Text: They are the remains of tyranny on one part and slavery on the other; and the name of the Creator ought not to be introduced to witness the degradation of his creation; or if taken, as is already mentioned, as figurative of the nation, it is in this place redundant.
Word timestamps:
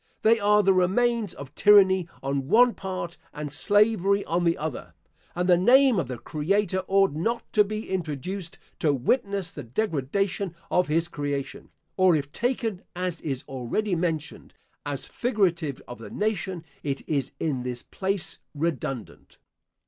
They 0.23 0.39
are 0.39 0.63
the 0.63 0.73
remains 0.73 1.35
of 1.35 1.53
tyranny 1.53 2.09
on 2.23 2.47
one 2.47 2.73
part 2.73 3.19
and 3.33 3.53
slavery 3.53 4.25
on 4.25 4.45
the 4.45 4.57
other; 4.57 4.95
and 5.35 5.47
the 5.47 5.59
name 5.59 5.99
of 5.99 6.07
the 6.07 6.17
Creator 6.17 6.81
ought 6.87 7.11
not 7.11 7.43
to 7.53 7.63
be 7.63 7.87
introduced 7.87 8.57
to 8.79 8.93
witness 8.95 9.51
the 9.51 9.61
degradation 9.61 10.55
of 10.71 10.87
his 10.87 11.07
creation; 11.07 11.69
or 11.97 12.15
if 12.15 12.31
taken, 12.31 12.81
as 12.95 13.21
is 13.21 13.43
already 13.47 13.93
mentioned, 13.95 14.55
as 14.87 15.07
figurative 15.07 15.83
of 15.87 15.99
the 15.99 16.09
nation, 16.09 16.65
it 16.81 17.07
is 17.07 17.33
in 17.39 17.61
this 17.61 17.83
place 17.83 18.39
redundant. 18.55 19.37